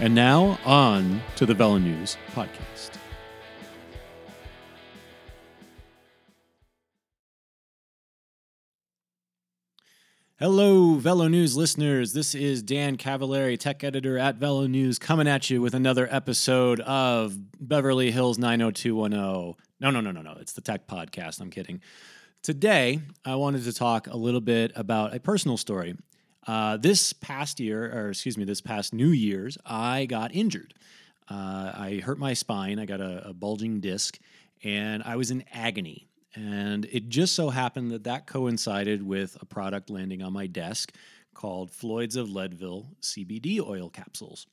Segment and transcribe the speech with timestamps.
[0.00, 2.95] And now on to the Velo News podcast.
[10.38, 12.12] Hello, Velo News listeners.
[12.12, 16.78] This is Dan Cavallari, tech editor at Velo News, coming at you with another episode
[16.80, 19.56] of Beverly Hills 90210.
[19.80, 20.36] No, no, no, no, no.
[20.38, 21.40] It's the tech podcast.
[21.40, 21.80] I'm kidding.
[22.42, 25.96] Today, I wanted to talk a little bit about a personal story.
[26.46, 30.74] Uh, this past year, or excuse me, this past New Year's, I got injured.
[31.30, 32.78] Uh, I hurt my spine.
[32.78, 34.18] I got a, a bulging disc,
[34.62, 36.08] and I was in agony.
[36.36, 40.92] And it just so happened that that coincided with a product landing on my desk
[41.34, 44.46] called Floyd's of Leadville CBD oil capsules.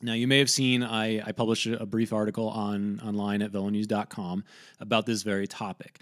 [0.00, 4.44] Now, you may have seen I, I published a brief article on online at velonews.com
[4.78, 6.00] about this very topic.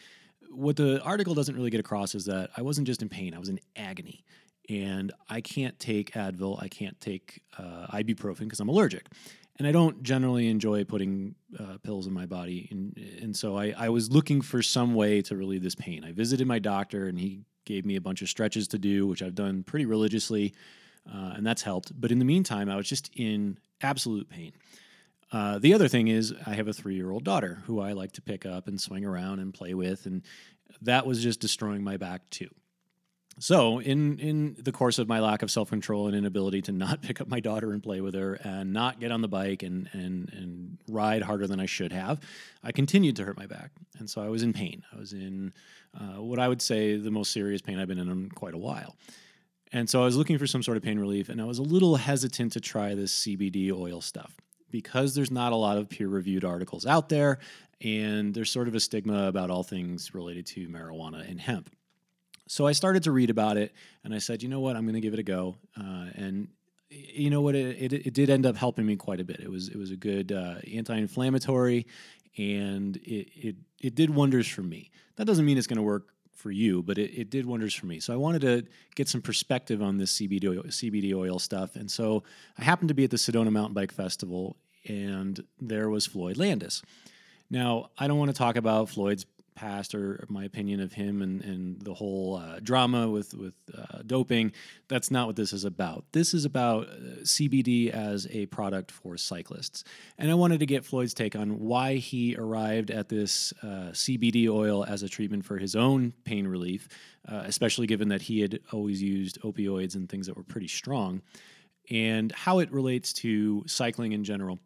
[0.50, 3.38] What the article doesn't really get across is that I wasn't just in pain, I
[3.38, 4.24] was in agony.
[4.68, 9.06] And I can't take Advil, I can't take uh, ibuprofen because I'm allergic
[9.58, 13.74] and I don't generally enjoy putting uh, pills in my body, and and so I,
[13.76, 16.04] I was looking for some way to relieve this pain.
[16.04, 19.22] I visited my doctor, and he gave me a bunch of stretches to do, which
[19.22, 20.54] I've done pretty religiously,
[21.08, 21.98] uh, and that's helped.
[21.98, 24.52] But in the meantime, I was just in absolute pain.
[25.32, 28.12] Uh, the other thing is, I have a three year old daughter who I like
[28.12, 30.22] to pick up and swing around and play with, and
[30.82, 32.48] that was just destroying my back too.
[33.40, 37.02] So, in in the course of my lack of self control and inability to not
[37.02, 39.88] pick up my daughter and play with her, and not get on the bike and
[39.92, 42.20] and and ride harder than I should have,
[42.62, 44.82] I continued to hurt my back, and so I was in pain.
[44.92, 45.52] I was in
[45.98, 48.58] uh, what I would say the most serious pain I've been in in quite a
[48.58, 48.96] while.
[49.72, 51.62] And so I was looking for some sort of pain relief, and I was a
[51.62, 54.36] little hesitant to try this CBD oil stuff
[54.70, 57.38] because there's not a lot of peer reviewed articles out there,
[57.80, 61.70] and there's sort of a stigma about all things related to marijuana and hemp.
[62.54, 64.94] So I started to read about it, and I said, you know what, I'm going
[64.94, 65.56] to give it a go.
[65.76, 66.46] Uh, and
[66.88, 69.40] you know what, it, it, it, did end up helping me quite a bit.
[69.40, 71.84] It was it was a good uh, anti-inflammatory,
[72.38, 74.92] and it, it it did wonders for me.
[75.16, 77.86] That doesn't mean it's going to work for you, but it, it did wonders for
[77.86, 77.98] me.
[77.98, 78.64] So I wanted to
[78.94, 82.22] get some perspective on this CBD oil, CBD oil stuff, and so
[82.56, 84.54] I happened to be at the Sedona Mountain Bike Festival,
[84.86, 86.82] and there was Floyd Landis.
[87.50, 91.42] Now I don't want to talk about Floyd's past or my opinion of him and,
[91.42, 94.52] and the whole uh, drama with with uh, doping.
[94.88, 96.04] That's not what this is about.
[96.12, 99.84] This is about uh, CBD as a product for cyclists.
[100.18, 104.48] And I wanted to get Floyd's take on why he arrived at this uh, CBD
[104.48, 106.88] oil as a treatment for his own pain relief,
[107.28, 111.22] uh, especially given that he had always used opioids and things that were pretty strong,
[111.90, 114.58] and how it relates to cycling in general.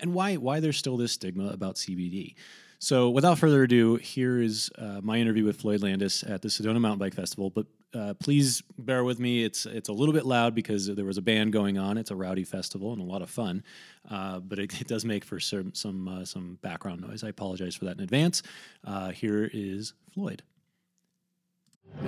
[0.00, 2.34] And why, why there's still this stigma about CBD.
[2.80, 6.80] So, without further ado, here is uh, my interview with Floyd Landis at the Sedona
[6.80, 7.50] Mountain Bike Festival.
[7.50, 11.18] But uh, please bear with me; it's it's a little bit loud because there was
[11.18, 11.98] a band going on.
[11.98, 13.64] It's a rowdy festival and a lot of fun,
[14.08, 17.24] uh, but it, it, does make for some some uh, some background noise.
[17.24, 18.42] I apologize for that in advance.
[18.84, 20.42] Uh, here is Floyd.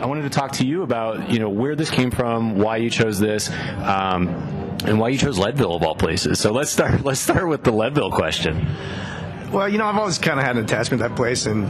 [0.00, 2.90] I wanted to talk to you about you know where this came from, why you
[2.90, 3.50] chose this.
[3.50, 4.28] Um,
[4.84, 6.38] and why you chose Leadville of all places.
[6.38, 7.04] So let's start.
[7.04, 8.66] Let's start with the Leadville question.
[9.50, 11.66] Well, you know, I've always kind of had an attachment to that place, and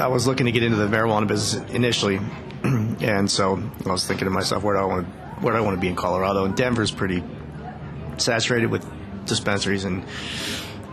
[0.00, 2.18] I was looking to get into the marijuana business initially,
[2.64, 5.60] and so I was thinking to myself, where do I want to, where do I
[5.60, 6.44] want to be in Colorado?
[6.44, 7.22] And Denver's pretty
[8.16, 8.84] saturated with
[9.24, 10.04] dispensaries, and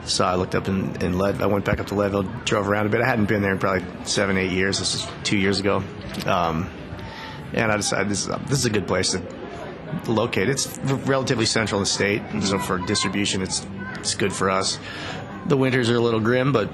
[0.06, 1.42] so I looked up in, in Lead.
[1.42, 3.02] I went back up to Leadville, drove around a bit.
[3.02, 4.78] I hadn't been there in probably seven, eight years.
[4.78, 5.84] This is two years ago,
[6.28, 6.70] um,
[7.54, 10.48] and I decided this is, this is a good place to locate.
[10.48, 13.66] It's relatively central in the state, so for distribution, it's
[13.98, 14.80] it's good for us
[15.48, 16.70] the winters are a little grim, but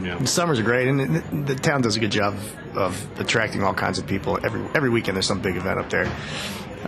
[0.00, 0.18] yeah.
[0.18, 2.36] the summers are great, and the, town does a good job
[2.74, 4.38] of attracting all kinds of people.
[4.42, 6.10] Every every weekend, there's some big event up there,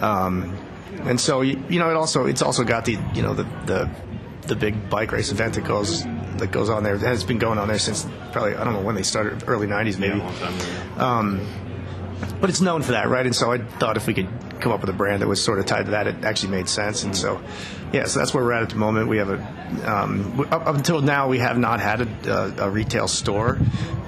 [0.01, 0.57] um,
[1.03, 3.91] and so you, you, know it also it's also got the you know the, the
[4.47, 6.05] the big bike race event that goes
[6.39, 6.95] that goes on there.
[6.95, 9.67] It has been going on there since probably I don't know when they started, early
[9.67, 10.19] '90s maybe.
[10.19, 10.39] Yeah,
[10.97, 11.47] um,
[12.41, 13.25] but it's known for that, right?
[13.25, 14.29] And so I thought if we could
[14.61, 16.69] come up with a brand that was sort of tied to that, it actually made
[16.69, 17.03] sense.
[17.03, 17.41] And so
[17.93, 19.09] yeah, so that's where we're at at the moment.
[19.09, 22.71] We have a um, up, up, until now we have not had a, a, a
[22.71, 23.59] retail store.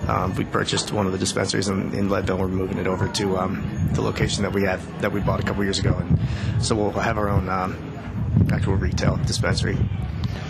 [0.09, 2.39] Um, we purchased one of the dispensaries in, in Leadville.
[2.39, 5.43] We're moving it over to um, the location that we had that we bought a
[5.43, 9.77] couple years ago, and so we'll have our own um, actual retail dispensary.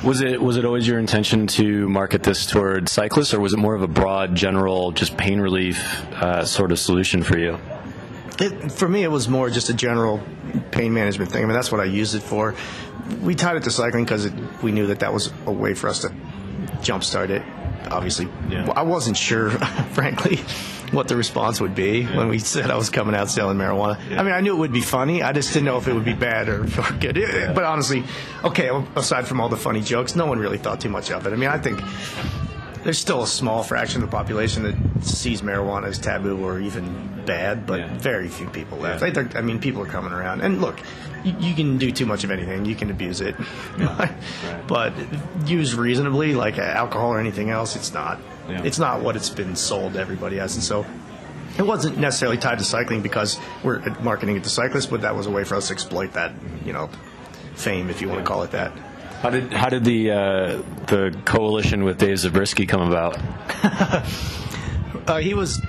[0.05, 3.59] Was it was it always your intention to market this toward cyclists, or was it
[3.59, 7.59] more of a broad, general, just pain relief uh, sort of solution for you?
[8.38, 10.21] It, for me, it was more just a general
[10.71, 11.43] pain management thing.
[11.43, 12.55] I mean, that's what I used it for.
[13.23, 14.31] We tied it to cycling because
[14.62, 16.09] we knew that that was a way for us to
[16.82, 17.43] jumpstart it.
[17.91, 18.71] Obviously, Yeah.
[18.77, 19.50] I wasn't sure,
[19.93, 20.37] frankly,
[20.96, 23.98] what the response would be when we said I was coming out selling marijuana.
[24.19, 25.22] I mean, I knew it would be funny.
[25.22, 27.16] I just didn't know if it would be bad or, or good.
[27.16, 28.02] It- But honestly,
[28.43, 31.32] okay, aside from all the funny jokes, no one really thought too much of it.
[31.32, 31.81] I mean, I think
[32.82, 37.22] there's still a small fraction of the population that sees marijuana as taboo or even
[37.26, 37.98] bad, but Yeah.
[37.98, 39.02] very few people left.
[39.02, 39.08] Yeah.
[39.08, 40.40] I, think- I mean, people are coming around.
[40.40, 40.78] And look,
[41.25, 42.64] you, you can do too much of anything.
[42.64, 43.34] You can abuse it.
[44.69, 44.93] but
[45.46, 48.19] used reasonably, like alcohol or anything else, it's not.
[48.48, 48.62] Yeah.
[48.62, 50.54] It's not what it's been sold to everybody as.
[50.54, 50.87] And so
[51.58, 55.26] it wasn't necessarily tied to cycling because we're marketing it to cyclists, but that was
[55.26, 56.32] a way for us to exploit that,
[56.64, 56.90] you know,
[57.54, 58.72] fame, if you want to call it that.
[59.22, 63.19] How did how did the uh, the coalition with Dave Zabriskie come about?
[65.08, 65.60] uh, he was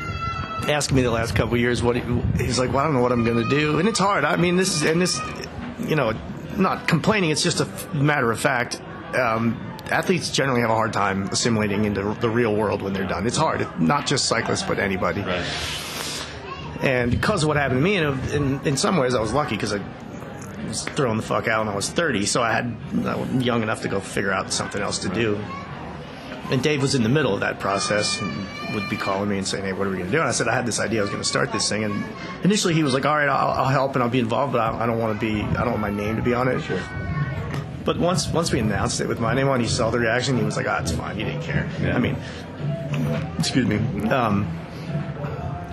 [0.68, 2.02] asking me the last couple of years what he,
[2.36, 2.70] he's like.
[2.70, 4.26] Well, I don't know what I'm going to do, and it's hard.
[4.26, 5.20] I mean, this is and this,
[5.80, 6.12] you know,
[6.58, 7.30] not complaining.
[7.30, 8.82] It's just a f- matter of fact.
[9.16, 13.26] Um, athletes generally have a hard time assimilating into the real world when they're done.
[13.28, 15.24] It's hard, not just cyclists, but anybody.
[16.82, 19.56] And because of what happened to me, in, in, in some ways, I was lucky
[19.56, 19.82] because I
[20.68, 22.76] was thrown the fuck out when I was 30, so I had
[23.06, 25.40] I was young enough to go figure out something else to do.
[26.50, 29.46] And Dave was in the middle of that process and would be calling me and
[29.46, 31.00] saying, "Hey, what are we going to do?" And I said, "I had this idea.
[31.00, 32.06] I was going to start this thing." And
[32.44, 34.84] initially, he was like, "All right, I'll, I'll help and I'll be involved, but I,
[34.84, 35.42] I don't want to be.
[35.42, 36.80] I don't want my name to be on it." Sure.
[37.88, 40.38] But once once we announced it with my name on, he saw the reaction.
[40.38, 41.70] He was like, "Ah, it's fine." He didn't care.
[41.82, 41.96] Yeah.
[41.96, 42.18] I mean,
[43.40, 43.78] excuse me.
[44.10, 44.46] Um,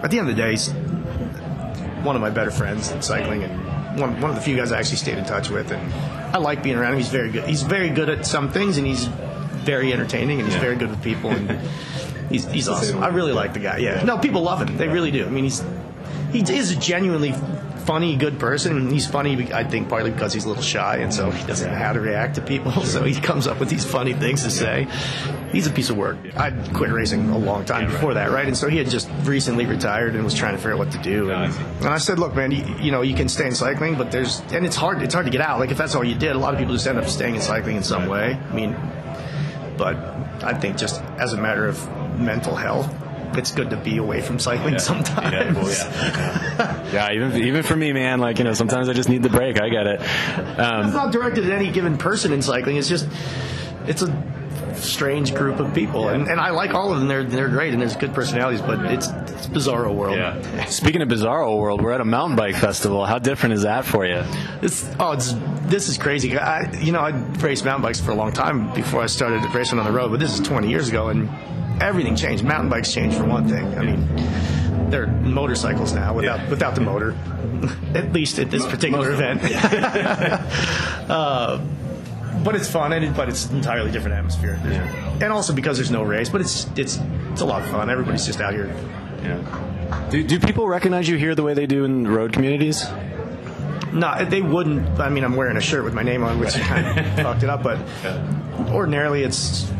[0.01, 0.69] at the end of the day, he's
[2.05, 4.79] one of my better friends in cycling and one, one of the few guys I
[4.79, 5.73] actually stayed in touch with.
[5.73, 5.93] And
[6.33, 6.99] I like being around him.
[7.01, 7.45] He's very good.
[7.49, 9.07] He's very good at some things, and he's
[9.67, 10.63] very entertaining, and he's Yeah.
[10.63, 11.31] very good with people.
[11.31, 11.51] And
[12.31, 13.03] he's, he's awesome.
[13.03, 13.79] I really like the guy.
[13.79, 14.05] Yeah.
[14.05, 14.77] No, people love him.
[14.77, 15.27] They really do.
[15.27, 15.65] I mean, he's
[16.31, 17.35] he is a genuinely
[17.85, 18.91] funny, good person.
[18.91, 21.77] He's funny, I think, partly because he's a little shy, and so he doesn't know
[21.77, 22.73] how to react to people.
[22.85, 24.87] So he comes up with these funny things to say.
[25.53, 26.17] He's a piece of work.
[26.37, 28.47] I'd quit racing a long time before that, right?
[28.47, 30.99] And so he had just recently retired and was trying to figure out what to
[30.99, 31.31] do.
[31.33, 31.63] I And, see.
[31.81, 34.41] and I said, look, man, you, you know, you can stay in cycling, but there's,
[34.53, 35.59] and it's hard, it's hard to get out.
[35.61, 37.41] Like if that's all you did, a lot of people just end up staying in
[37.41, 38.35] cycling in some way.
[38.35, 38.77] I mean,
[39.77, 39.97] but
[40.45, 41.79] I think just as a matter of
[42.19, 42.93] mental health,
[43.37, 45.33] it's good to be away from cycling sometimes.
[45.33, 46.93] Yeah, well, yeah.
[46.93, 48.21] yeah, even even for me, man.
[48.21, 49.61] Like you know, sometimes I just need the break.
[49.61, 50.01] I get it.
[50.59, 52.77] Um, It's not directed at any given person in cycling.
[52.77, 53.09] It's just,
[53.87, 57.09] it's a strange group of people, and, and I like all of them.
[57.09, 60.17] They're they're great, and there's good personalities, but it's it's bizarro world.
[60.17, 60.65] yeah.
[60.67, 63.05] Speaking of bizarro world, we're at a mountain bike festival.
[63.07, 64.23] How different is that for you?
[64.61, 65.35] This oh, it's
[65.67, 66.37] this is crazy.
[66.39, 69.79] I you know I raced mountain bikes for a long time before I started racing
[69.79, 71.29] on the road, but this is 20 years ago, and
[71.81, 72.45] everything changed.
[72.45, 73.67] Mountain bikes changed for one thing.
[73.79, 76.51] I mean, they're motorcycles now without Yeah.
[76.51, 77.15] without the motor,
[77.95, 79.41] at least at this particular event.
[81.11, 81.61] uh,
[82.45, 84.59] but it's fun, and it, but it's an entirely different atmosphere.
[85.21, 86.99] And also because there's no race, but it's it's
[87.33, 87.89] it's a lot of fun.
[87.91, 88.71] Everybody's just out here
[89.23, 90.09] Yeah.
[90.11, 92.85] Do, do people recognize you here the way they do in road communities?
[93.93, 94.99] No, they wouldn't.
[94.99, 97.49] I mean, I'm wearing a shirt with my name on, which kind of fucked it
[97.49, 97.63] up.
[97.63, 97.79] But
[98.71, 99.71] ordinarily, it's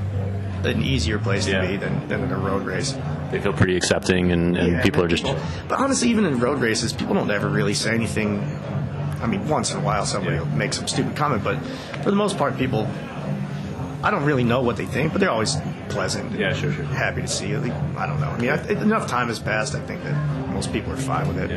[0.67, 1.63] an easier place Yeah.
[1.63, 2.97] to be than, than in a road race.
[3.31, 5.25] They feel pretty accepting, and, and Yeah, people are just.
[5.69, 8.41] But honestly, even in road races, people don't ever really say anything.
[9.23, 10.43] I mean, once in a while, somebody Yeah.
[10.43, 11.59] will make some stupid comment, but
[12.03, 12.89] for the most part, people.
[14.03, 15.57] I don't really know what they think, but they're always
[15.89, 16.31] pleasant.
[16.33, 16.85] and Yeah, sure, sure.
[16.85, 17.57] Happy to see you.
[17.97, 18.29] I don't know.
[18.29, 19.75] I mean, I, enough time has passed.
[19.75, 20.15] I think that
[20.51, 21.51] most people are fine with it.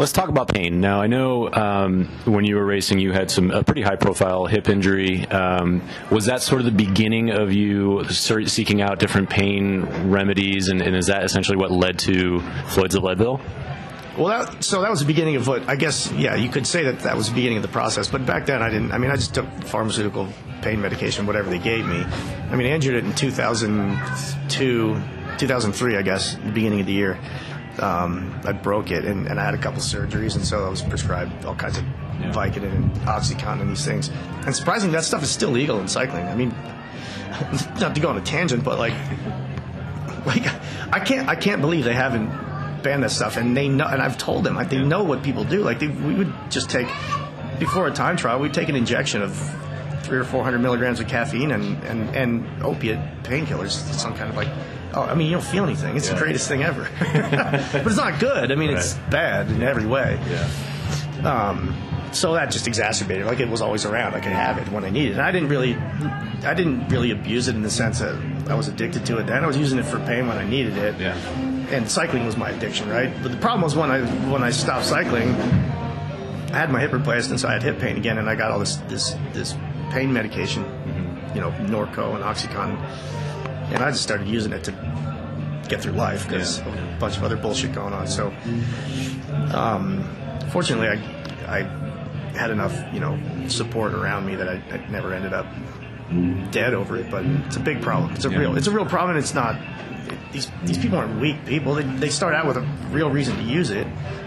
[0.00, 0.80] Let's talk about pain.
[0.80, 4.46] Now, I know um, when you were racing, you had some a pretty high profile
[4.46, 5.26] hip injury.
[5.28, 10.80] Um, was that sort of the beginning of you seeking out different pain remedies, and,
[10.80, 13.42] and is that essentially what led to Floyd's of Leadville?
[14.16, 16.10] Well, that, so that was the beginning of what I guess.
[16.12, 18.08] Yeah, you could say that that was the beginning of the process.
[18.08, 18.92] But back then, I didn't.
[18.92, 20.28] I mean, I just took pharmaceutical
[20.62, 22.02] pain medication, whatever they gave me.
[22.50, 25.02] I mean, I injured it in 2002,
[25.36, 27.18] 2003, I guess, the beginning of the year.
[27.80, 30.82] Um, I broke it, and, and I had a couple surgeries, and so I was
[30.82, 31.84] prescribed all kinds of
[32.34, 34.10] Vicodin and OxyContin and these things.
[34.44, 36.26] And surprisingly, that stuff is still legal in cycling.
[36.26, 36.50] I mean,
[37.80, 38.94] not to go on a tangent, but like
[40.26, 40.46] like
[40.92, 42.28] I can't I can't believe they haven't
[42.82, 45.44] banned that stuff and they know and I've told them like they know what people
[45.44, 46.88] do like they, we would just take
[47.58, 49.36] before a time trial we'd take an injection of
[50.02, 54.36] three or four hundred milligrams of caffeine and and, and opiate painkillers some kind of
[54.36, 54.48] like
[54.94, 56.88] oh I mean you don't feel anything it's the greatest thing ever
[57.72, 61.48] but it's not good I mean it's bad in every way Yeah.
[61.50, 61.74] um,
[62.12, 63.24] so that just exacerbated.
[63.26, 64.14] Like it was always around.
[64.16, 65.18] I could have it when I needed it.
[65.18, 65.76] And I didn't really,
[66.44, 68.16] I didn't really abuse it in the sense that
[68.48, 69.28] I was addicted to it.
[69.28, 70.98] Then I was using it for pain when I needed it.
[70.98, 71.14] Yeah.
[71.70, 73.12] And cycling was my addiction, right?
[73.22, 75.28] But the problem was when I when I stopped cycling,
[76.52, 78.50] I had my hip replaced, and so I had hip pain again, and I got
[78.50, 79.54] all this this this
[79.92, 80.64] pain medication,
[81.32, 82.76] you know, Norco and OxyContin,
[83.72, 84.72] and I just started using it to
[85.68, 86.96] get through life because Yeah.
[86.96, 88.06] a bunch of other bullshit going on.
[88.08, 88.32] So,
[89.54, 90.04] um,
[90.50, 90.98] fortunately, I
[91.48, 91.62] I
[92.36, 95.46] had enough you know support around me that I, I never ended up
[96.50, 97.10] dead over it.
[97.10, 98.12] But it's a big problem.
[98.14, 98.38] It's a Yeah.
[98.38, 99.10] real it's a real problem.
[99.16, 99.56] And it's not.
[100.32, 101.74] These, these people aren't weak people.
[101.74, 102.60] They, they start out with a
[102.92, 103.84] real reason to use it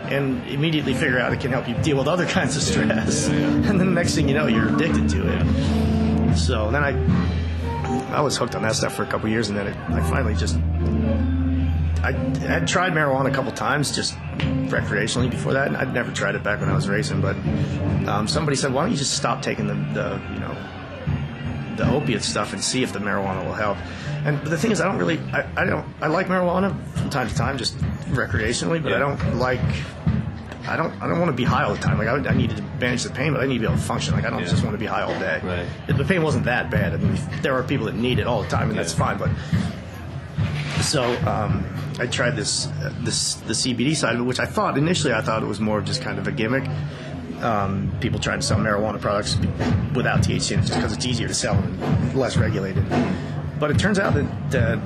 [0.10, 3.30] and immediately figure out it can help you deal with other kinds of stress.
[3.30, 3.46] yeah, yeah.
[3.70, 6.36] And then the next thing you know, you're addicted to it.
[6.36, 6.92] So then I
[8.14, 10.36] I was hooked on that stuff for a couple years, and then it, I finally
[10.36, 10.56] just
[12.04, 14.14] I had tried marijuana a couple times just
[14.68, 17.22] recreationally before that, and I'd never tried it back when I was racing.
[17.22, 17.36] But
[18.08, 20.56] um, somebody said, "Why don't you just stop taking the, the you know
[21.78, 23.78] the opiate stuff and see if the marijuana will help?"
[24.26, 27.10] And but the thing is, I don't really I, I don't I like marijuana from
[27.10, 27.78] time to time just
[28.10, 29.62] recreationally, but I don't like.
[30.68, 30.94] I don't.
[31.02, 31.98] I don't want to be high all the time.
[31.98, 33.82] Like I, I need to manage the pain, but I need to be able to
[33.82, 34.14] function.
[34.14, 34.46] Like I don't Yeah.
[34.50, 35.40] just want to be high all day.
[35.44, 35.68] Right.
[35.88, 36.94] If the pain wasn't that bad.
[36.94, 39.18] I mean, there are people that need it all the time, and that's fine.
[39.18, 39.30] But
[40.82, 41.66] so um,
[42.00, 45.22] I tried this uh, this the CBD side of it, which I thought initially I
[45.22, 46.64] thought it was more of just kind of a gimmick.
[47.42, 49.36] Um, people trying to sell marijuana products
[49.94, 52.86] without THC in it just because it's easier to sell and less regulated.
[53.60, 54.78] But it turns out that uh,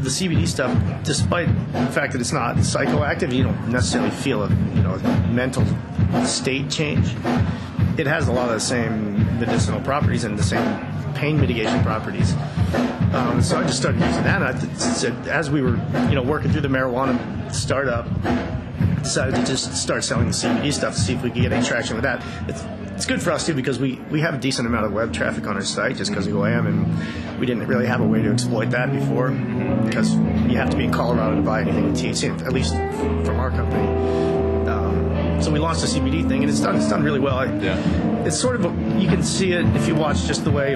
[0.00, 4.48] the CBD stuff, despite the fact that it's not psychoactive, you don't necessarily feel a
[4.48, 4.96] you know
[5.30, 5.64] mental
[6.24, 7.14] state change.
[7.98, 12.34] It has a lot of the same medicinal properties and the same pain mitigation properties.
[13.14, 14.42] Um, so I just started using that.
[14.42, 15.76] And I as we were,
[16.08, 18.06] you know, working through the marijuana startup,
[19.02, 21.64] decided to just start selling the CBD stuff to see if we could get any
[21.64, 22.22] traction with that.
[22.48, 22.62] It's,
[22.96, 25.46] it's good for us too because we, we have a decent amount of web traffic
[25.46, 28.06] on our site just because of who I am, and we didn't really have a
[28.06, 29.30] way to exploit that before
[29.84, 33.38] because you have to be in Colorado to buy anything with THC, at least from
[33.38, 33.86] our company.
[34.66, 36.76] Um, so we launched the CBD thing, and it's done.
[36.76, 37.36] It's done really well.
[37.36, 38.24] I, Yeah.
[38.24, 38.68] It's sort of a,
[39.00, 40.74] you can see it if you watch just the way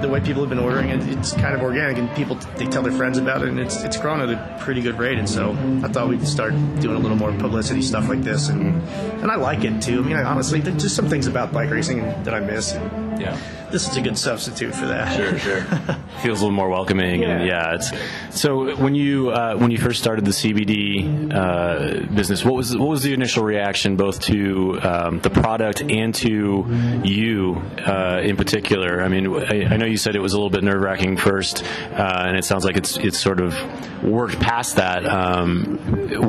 [0.00, 1.00] the way people have been ordering it.
[1.16, 3.96] It's kind of organic, and people they tell their friends about it, and it's it's
[3.96, 5.18] grown at a pretty good rate.
[5.18, 8.82] And so I thought we'd start doing a little more publicity stuff like this, and
[9.22, 10.00] and I like it too.
[10.00, 12.72] I mean, I, honestly, there's just some things about bike racing that I miss.
[12.72, 13.36] And Yeah.
[13.70, 15.16] this is a good substitute for that.
[15.16, 15.62] Sure, sure.
[16.22, 17.70] Feels a little more welcoming, and Yeah.
[17.70, 17.74] yeah.
[17.76, 17.90] It's
[18.42, 22.88] so when you uh, when you first started the CBD uh, business, what was what
[22.90, 26.66] was the initial reaction both to um, the product and to
[27.04, 29.02] you uh, in particular?
[29.02, 31.62] I mean, I, I know you said it was a little bit nerve wracking first,
[31.64, 33.54] uh, and it sounds like it's it's sort of
[34.02, 35.06] worked past that.
[35.06, 35.78] Um,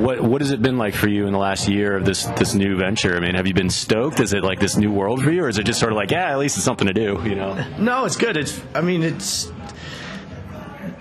[0.02, 2.54] what what has it been like for you in the last year of this this
[2.54, 3.16] new venture?
[3.16, 4.20] I mean, have you been stoked?
[4.20, 6.12] Is it like this new world for you, or is it just sort of like,
[6.12, 7.54] yeah, at least it's something to do, you know?
[7.78, 8.38] No, it's good.
[8.38, 9.52] It's I mean it's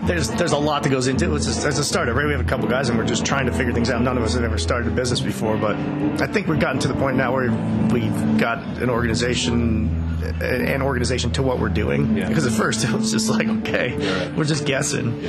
[0.06, 1.36] there's there's a lot that goes into it.
[1.36, 2.26] It's a, it's a startup, right?
[2.26, 4.02] We have a couple guys and we're just trying to figure things out.
[4.02, 5.76] None of us have ever started a business before, but
[6.20, 7.50] I think we've gotten to the point now where
[7.90, 10.02] we've got an organization
[10.40, 12.16] an organization to what we're doing.
[12.16, 12.28] Yeah.
[12.28, 15.20] Because at first it was just like, okay, we're just guessing.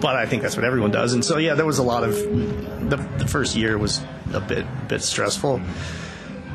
[0.00, 1.12] But I think that's what everyone does.
[1.12, 4.00] And so yeah, there was a lot of the, the first year was
[4.32, 5.60] a bit bit stressful.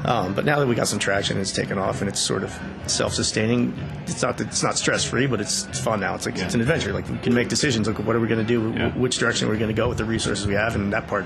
[0.05, 2.57] Um, but now that we got some traction, it's taken off and it's sort of
[2.88, 3.74] self-sustaining.
[4.03, 6.15] It's not that it's not stress-free, but it's, it's fun now.
[6.15, 6.91] It's like it's an adventure.
[6.91, 7.88] Like we can make decisions.
[7.88, 8.74] Like what are we going to do?
[8.77, 8.91] Yeah.
[8.98, 10.75] Which direction are we going to go with the resources we have?
[10.75, 11.25] And that part,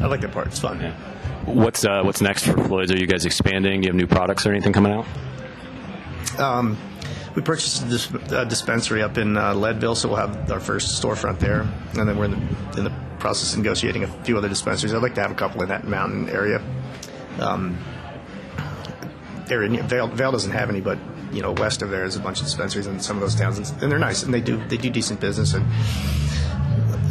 [0.00, 0.46] I like that part.
[0.46, 0.80] It's fun.
[1.46, 2.92] What's uh, what's next for Floyd's?
[2.92, 3.80] Are you guys expanding?
[3.80, 5.06] Do you have new products or anything coming out?
[7.34, 11.38] We purchased this uh, dispensary up in uh, Leadville, so we'll have our first storefront
[11.38, 14.92] there, and then we're in the, in the process of negotiating a few other dispensaries.
[14.92, 16.60] I'd like to have a couple in that mountain area.
[17.40, 17.78] Um,
[19.50, 20.98] area Vail, Vail doesn't have any, but
[21.32, 23.58] you know, west of there is a bunch of dispensaries in some of those towns,
[23.58, 25.54] and, and they're nice, and they do they do decent business.
[25.54, 25.64] And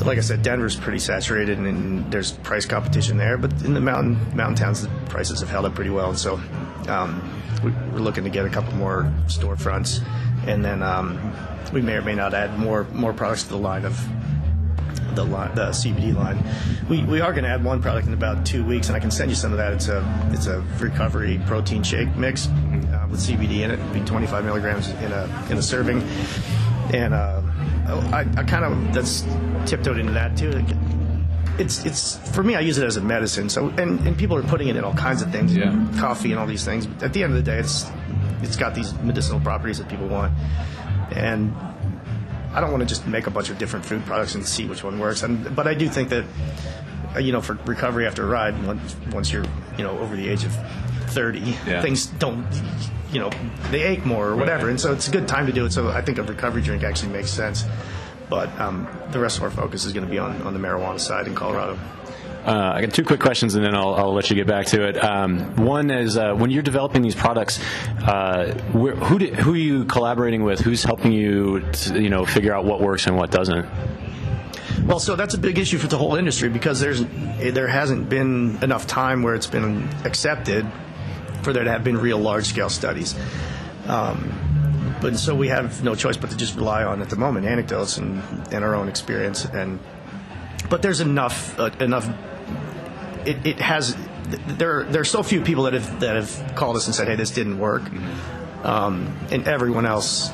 [0.06, 3.38] like I said, Denver's pretty saturated, and, and there's price competition there.
[3.38, 6.40] But in the mountain mountain towns, the prices have held up pretty well, and so
[6.88, 7.22] um,
[7.64, 10.04] we, we're looking to get a couple more storefronts,
[10.48, 11.34] and then um,
[11.74, 13.98] we may or may not add more more products to the line of
[15.20, 16.42] the line, the CBD line.
[16.90, 19.12] We, we are going to add one product in about two weeks, and I can
[19.12, 19.74] send you some of that.
[19.74, 24.00] It's a it's a recovery protein shake mix uh, with CBD in it, It'd be
[24.02, 26.02] 25 milligrams in a in a serving,
[26.94, 27.42] and uh,
[28.14, 29.22] I, I kind of that's
[29.66, 30.64] tiptoed into that too.
[31.58, 32.56] It's it's for me.
[32.56, 33.50] I use it as a medicine.
[33.50, 35.76] So and, and people are putting it in all kinds of things, Yeah.
[36.00, 36.86] coffee and all these things.
[36.88, 37.86] But at the end of the day, it's
[38.42, 40.32] it's got these medicinal properties that people want,
[41.12, 41.54] and
[42.60, 44.84] I don't want to just make a bunch of different food products and see which
[44.84, 45.24] one works.
[45.24, 46.26] And, but I do think that,
[47.16, 49.46] uh, you know, for recovery after a ride, once, once you're,
[49.78, 50.52] you know, over the age of
[51.12, 51.82] 30, Yeah.
[51.82, 52.46] things don't,
[53.14, 53.30] you know,
[53.72, 54.66] they ache more or whatever.
[54.66, 54.72] Right.
[54.72, 55.72] And so it's a good time to do it.
[55.72, 57.64] So I think a recovery drink actually makes sense.
[58.30, 61.00] But um, the rest of our focus is going to be on, on the marijuana
[61.00, 61.80] side in Colorado.
[62.50, 64.88] Uh, I got two quick questions, and then I'll, I'll let you get back to
[64.88, 65.04] it.
[65.04, 67.60] Um, one is uh, when you're developing these products,
[68.02, 70.60] uh, where, who do, who are you collaborating with?
[70.60, 73.68] Who's helping you, to, you know, figure out what works and what doesn't?
[74.84, 77.06] Well, so that's a big issue for the whole industry because there's
[77.38, 80.66] there hasn't been enough time where it's been accepted
[81.44, 83.14] for there to have been real large scale studies.
[83.86, 87.46] Um, but so we have no choice but to just rely on at the moment
[87.46, 89.80] anecdotes and, and our own experience and
[90.70, 92.08] but there's enough uh, enough
[93.26, 93.96] it, it has
[94.48, 97.16] there there are so few people that have that have called us and said hey
[97.16, 97.84] this didn't work
[98.64, 100.32] um, and everyone else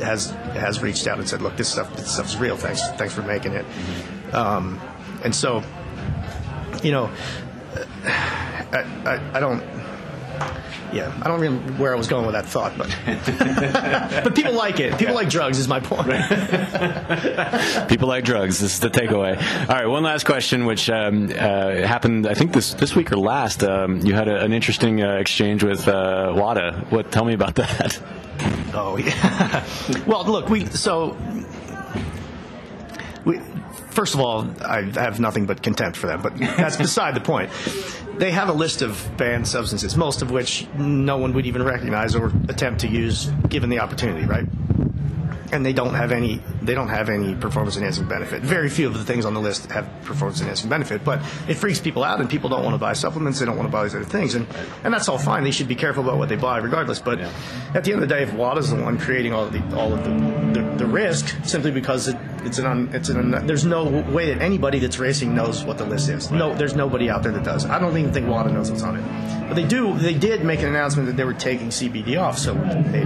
[0.00, 2.56] has has reached out and said, "Look, this stuff this stuff's real.
[2.56, 3.64] Thanks thanks for making it."
[4.32, 4.80] Um,
[5.24, 5.62] and so,
[6.82, 7.10] you know,
[8.04, 9.62] I, I, I don't.
[10.92, 12.88] Yeah, I don't remember where I was going with that thought, but
[14.24, 14.98] but people like it.
[14.98, 16.08] People like drugs, is my point.
[17.88, 18.58] People like drugs.
[18.58, 19.36] This is the takeaway.
[19.68, 23.18] All right, one last question, which um, uh, happened, I think this this week or
[23.18, 23.62] last.
[23.62, 26.86] Um, you had a, an interesting uh, exchange with uh, WADA.
[26.90, 27.12] What?
[27.12, 28.02] Tell me about that.
[28.74, 29.64] Oh yeah.
[30.06, 31.16] well, look, we so
[33.24, 33.38] we
[33.90, 37.50] first of all, I have nothing but contempt for them, but that's beside the point.
[38.20, 42.14] They have a list of banned substances, most of which no one would even recognize
[42.14, 44.44] or attempt to use given the opportunity, right?
[45.52, 48.42] And they don't have any they don't have any performance enhancing benefit.
[48.42, 51.80] Very few of the things on the list have performance enhancing benefit, but it freaks
[51.80, 53.94] people out and people don't want to buy supplements, they don't want to buy these
[53.94, 54.34] other things.
[54.34, 54.46] And
[54.84, 55.44] and that's all fine.
[55.44, 57.00] They should be careful about what they buy regardless.
[57.00, 59.76] But at the end of the day, if WADA's the one creating all of the
[59.76, 63.46] all of the, the, the risk simply because it, it's an un, it's an un,
[63.46, 66.30] there's no way that anybody that's racing knows what the list is.
[66.30, 67.66] No, there's nobody out there that does.
[67.66, 69.48] I don't even think WADA knows what's on it.
[69.48, 69.98] But they do.
[69.98, 73.04] They did make an announcement that they were taking CBD off, so they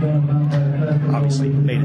[1.15, 1.83] obviously made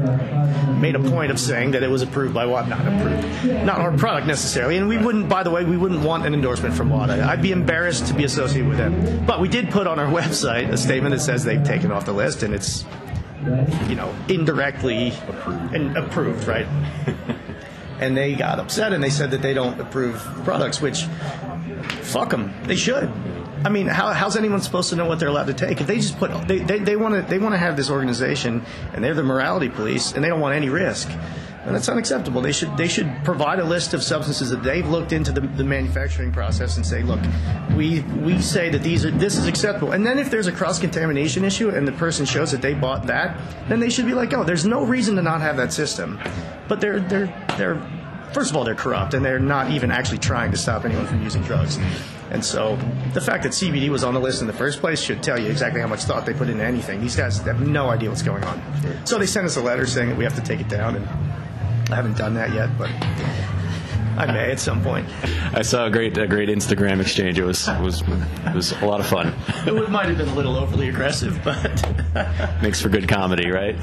[0.78, 3.96] made a point of saying that it was approved by WADA, not approved, not our
[3.96, 4.76] product necessarily.
[4.76, 7.24] And we wouldn't, by the way, we wouldn't want an endorsement from WADA.
[7.24, 9.24] I'd be embarrassed to be associated with them.
[9.26, 12.12] But we did put on our website a statement that says they've taken off the
[12.12, 12.84] list, and it's
[13.88, 16.66] you know indirectly approved and approved, right?
[18.00, 21.04] and they got upset and they said that they don't approve products, which
[22.02, 23.10] fuck them, they should.
[23.64, 25.96] I mean, how, how's anyone supposed to know what they're allowed to take if they
[25.96, 29.22] just put they they, want to they want to have this organization and they're the
[29.22, 31.10] morality police and they don't want any risk.
[31.66, 32.40] That's unacceptable.
[32.40, 35.64] They should they should provide a list of substances that they've looked into the, the
[35.64, 37.20] manufacturing process and say, look,
[37.76, 39.92] we we say that these are this is acceptable.
[39.92, 43.06] And then if there's a cross contamination issue and the person shows that they bought
[43.06, 46.18] that, then they should be like, oh, there's no reason to not have that system.
[46.66, 47.80] But they're they're they're
[48.32, 51.22] first of all they're corrupt and they're not even actually trying to stop anyone from
[51.22, 51.78] using drugs.
[52.30, 52.76] And so
[53.12, 55.50] the fact that CBD was on the list in the first place should tell you
[55.50, 57.00] exactly how much thought they put into anything.
[57.00, 58.62] These guys have no idea what's going on.
[59.04, 61.08] So they sent us a letter saying that we have to take it down, and
[61.90, 62.88] I haven't done that yet, but
[64.20, 65.08] I may at some point.
[65.52, 67.38] I saw a great a great Instagram exchange.
[67.38, 69.34] It was was it was a lot of fun.
[69.66, 71.60] It might have been a little overly aggressive, but
[72.62, 73.76] Makes for good comedy, right?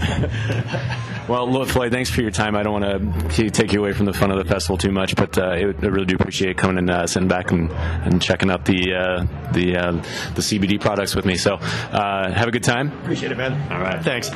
[1.27, 2.55] well, look, Floyd, thanks for your time.
[2.55, 5.15] I don't want to take you away from the fun of the festival too much,
[5.15, 8.65] but uh, I really do appreciate coming and uh, sitting back and, and checking out
[8.65, 9.91] the uh, the uh,
[10.35, 11.35] the CBD products with me.
[11.35, 12.91] So, uh, have a good time.
[13.01, 13.71] appreciate it, man.
[13.71, 14.03] All right.
[14.03, 14.29] Thanks.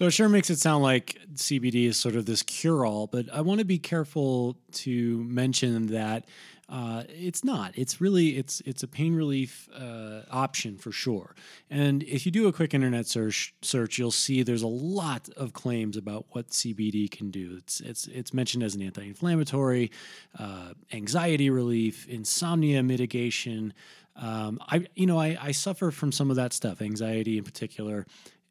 [0.00, 3.26] So it sure makes it sound like CBD is sort of this cure all, but
[3.30, 6.24] I want to be careful to mention that
[6.70, 7.76] uh, it's not.
[7.76, 11.34] It's really it's it's a pain relief uh, option for sure.
[11.68, 15.52] And if you do a quick internet search, search you'll see there's a lot of
[15.52, 17.56] claims about what CBD can do.
[17.58, 19.90] It's it's it's mentioned as an anti-inflammatory,
[20.38, 23.74] uh, anxiety relief, insomnia mitigation.
[24.16, 28.06] Um, I you know I, I suffer from some of that stuff, anxiety in particular,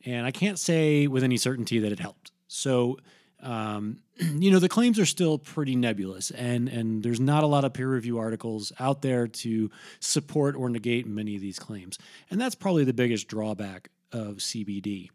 [0.05, 2.31] and I can't say with any certainty that it helped.
[2.47, 2.97] So
[3.41, 7.63] um, you know the claims are still pretty nebulous and and there's not a lot
[7.63, 11.97] of peer review articles out there to support or negate many of these claims.
[12.29, 15.09] And that's probably the biggest drawback of cbd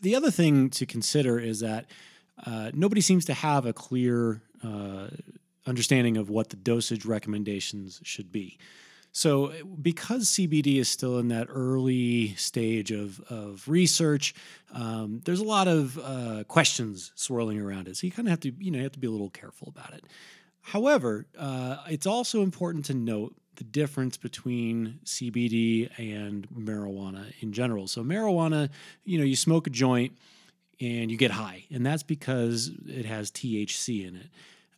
[0.00, 1.86] the other thing to consider is that
[2.44, 5.08] uh, nobody seems to have a clear uh,
[5.66, 8.58] understanding of what the dosage recommendations should be
[9.12, 14.34] so, because CBD is still in that early stage of, of research,
[14.72, 17.96] um, there's a lot of uh, questions swirling around it.
[17.96, 19.72] So you kind of have to, you know, you have to be a little careful
[19.74, 20.04] about it.
[20.60, 27.88] However, uh, it's also important to note the difference between CBD and marijuana in general.
[27.88, 28.70] So, marijuana,
[29.04, 30.16] you know, you smoke a joint
[30.80, 34.28] and you get high, and that's because it has THC in it.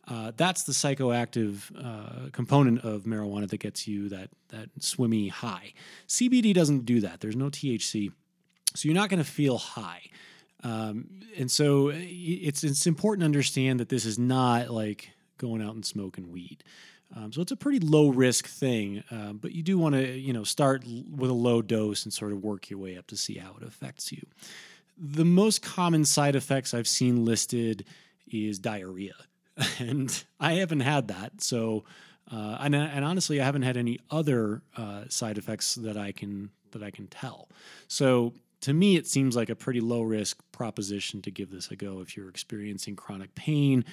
[0.07, 5.73] Uh, that's the psychoactive uh, component of marijuana that gets you that that swimmy high.
[6.07, 7.21] CBD doesn't do that.
[7.21, 8.11] There's no THC,
[8.75, 10.01] so you're not going to feel high.
[10.63, 15.75] Um, and so it's it's important to understand that this is not like going out
[15.75, 16.63] and smoking weed.
[17.15, 20.33] Um, so it's a pretty low risk thing, um, but you do want to you
[20.33, 23.35] know start with a low dose and sort of work your way up to see
[23.35, 24.21] how it affects you.
[24.97, 27.85] The most common side effects I've seen listed
[28.27, 29.15] is diarrhea,
[29.79, 31.41] and I haven't had that.
[31.41, 31.83] So,
[32.31, 36.49] uh, and, and honestly, I haven't had any other uh, side effects that I can
[36.71, 37.49] that I can tell.
[37.87, 41.75] So to me, it seems like a pretty low risk proposition to give this a
[41.75, 43.83] go if you're experiencing chronic pain.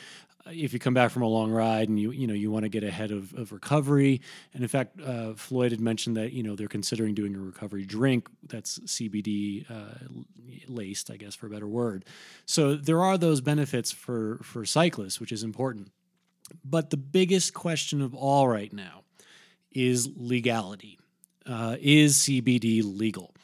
[0.46, 2.62] Uh, if you come back from a long ride and you you know you want
[2.62, 4.20] to get ahead of, of recovery,
[4.54, 7.84] and in fact, uh, Floyd had mentioned that you know they're considering doing a recovery
[7.84, 9.98] drink that's CBD uh,
[10.68, 12.04] laced, I guess for a better word.
[12.46, 15.90] So there are those benefits for for cyclists, which is important.
[16.64, 19.02] But the biggest question of all right now
[19.72, 21.00] is legality.
[21.44, 23.34] Uh, is CBD legal?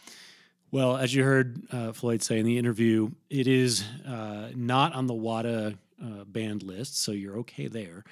[0.70, 5.06] Well, as you heard uh, Floyd say in the interview, it is uh, not on
[5.06, 8.04] the WADA uh, banned list, so you're okay there.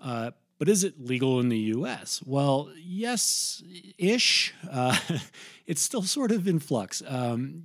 [0.00, 2.20] Uh, but is it legal in the U.S.?
[2.24, 3.62] Well, yes,
[3.98, 4.54] ish.
[4.68, 4.98] Uh,
[5.66, 7.02] it's still sort of in flux.
[7.06, 7.62] Um,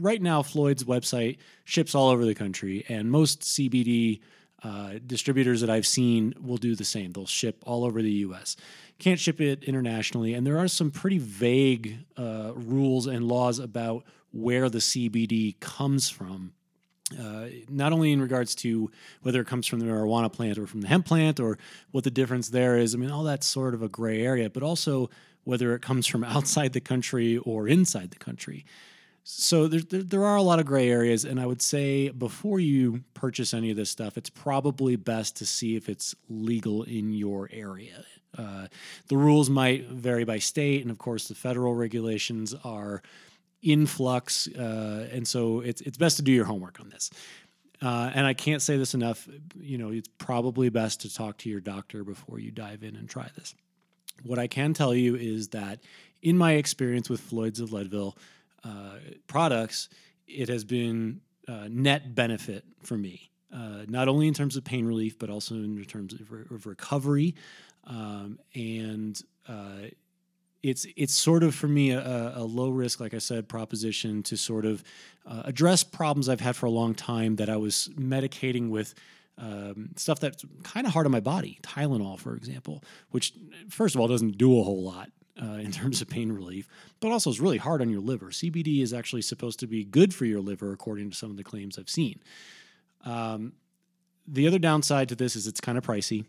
[0.00, 4.20] right now, Floyd's website ships all over the country, and most CBD
[4.64, 7.12] uh, distributors that I've seen will do the same.
[7.12, 8.56] They'll ship all over the U.S
[8.98, 10.34] can't ship it internationally.
[10.34, 16.10] And there are some pretty vague uh, rules and laws about where the CBD comes
[16.10, 16.52] from.
[17.20, 18.90] Uh, not only in regards to
[19.22, 21.58] whether it comes from the marijuana plant or from the hemp plant or
[21.90, 22.94] what the difference there is.
[22.94, 25.10] I mean, all that's sort of a gray area, but also
[25.44, 28.64] whether it comes from outside the country or inside the country.
[29.26, 32.60] So there, there, there, are a lot of gray areas, and I would say before
[32.60, 37.14] you purchase any of this stuff, it's probably best to see if it's legal in
[37.14, 38.04] your area.
[38.36, 38.66] Uh,
[39.08, 43.00] the rules might vary by state, and of course, the federal regulations are
[43.62, 47.10] in flux, uh, and so it's it's best to do your homework on this.
[47.80, 49.26] Uh, and I can't say this enough.
[49.58, 53.08] You know, it's probably best to talk to your doctor before you dive in and
[53.08, 53.54] try this.
[54.22, 55.80] What I can tell you is that,
[56.20, 58.18] in my experience with Floyd's of Leadville
[58.64, 58.96] uh,
[59.26, 59.88] products,
[60.26, 63.30] it has been uh, net benefit for me.
[63.54, 66.66] Uh, not only in terms of pain relief, but also in terms of, re- of
[66.66, 67.34] recovery
[67.86, 69.88] um, and uh,
[70.62, 74.36] it's it's sort of for me a, a, low risk, like I said, proposition to
[74.36, 74.82] sort of
[75.26, 78.94] uh, address problems I've had for a long time that I was medicating with.
[79.36, 83.32] Um, stuff that's kind of hard on my body, Tylenol, for example, which
[83.68, 85.10] first of all doesn't do a whole lot
[85.42, 86.68] uh, in terms of pain relief,
[87.00, 88.26] but also is really hard on your liver.
[88.26, 91.44] CBD is actually supposed to be good for your liver, according to some of the
[91.44, 92.20] claims I've seen.
[93.04, 93.52] Um,
[94.26, 96.24] the other downside to this is it's kind of pricey.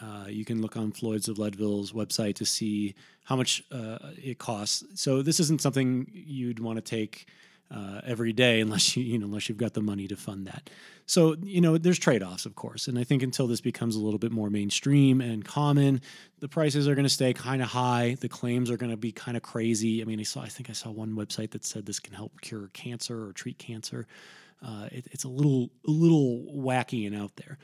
[0.00, 4.38] Uh, you can look on Floyd's of Leadville's website to see how much uh, it
[4.38, 4.84] costs.
[4.94, 7.26] So this isn't something you'd want to take
[7.70, 10.70] uh, every day unless you you know unless you've got the money to fund that.
[11.06, 14.00] So you know there's trade offs, of course, and I think until this becomes a
[14.00, 16.00] little bit more mainstream and common,
[16.40, 18.16] the prices are going to stay kind of high.
[18.20, 20.02] The claims are going to be kind of crazy.
[20.02, 22.40] I mean, I saw I think I saw one website that said this can help
[22.40, 24.06] cure cancer or treat cancer.
[24.62, 27.58] Uh, it, it's a little a little wacky and out there.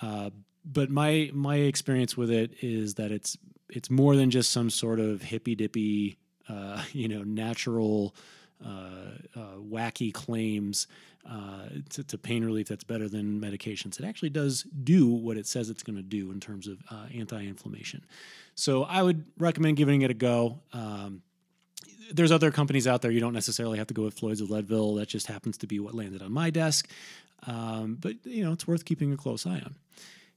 [0.00, 0.30] Uh,
[0.64, 3.36] but my my experience with it is that it's
[3.68, 8.14] it's more than just some sort of hippy dippy, uh, you know, natural,
[8.64, 10.86] wacky claims
[11.28, 13.98] uh, to, to, pain relief that's better than medications.
[13.98, 17.06] It actually does do what it says it's going to do in terms of uh,
[17.14, 18.04] anti-inflammation.
[18.54, 20.58] So I would recommend giving it a go.
[20.74, 21.22] Um,
[22.12, 23.10] there's other companies out there.
[23.10, 24.96] You don't necessarily have to go with Floyd's of Leadville.
[24.96, 26.90] That just happens to be what landed on my desk.
[27.46, 29.74] Um, but you know, it's worth keeping a close eye on.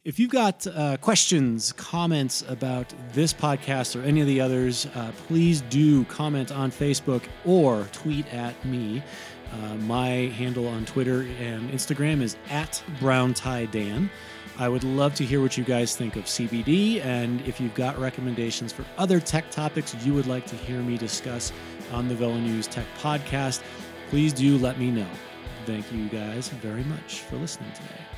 [0.04, 5.12] If you've got uh, questions, comments about this podcast or any of the others, uh,
[5.28, 9.04] please do comment on Facebook or tweet at me.
[9.52, 14.10] Uh, my handle on Twitter and Instagram is at Brown Tie Dan.
[14.58, 17.98] I would love to hear what you guys think of CBD, and if you've got
[18.00, 21.52] recommendations for other tech topics you would like to hear me discuss
[21.92, 23.62] on the Velo News Tech Podcast,
[24.10, 25.08] please do let me know.
[25.66, 28.17] Thank you guys very much for listening today.